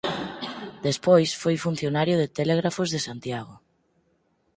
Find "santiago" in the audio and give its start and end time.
3.07-3.55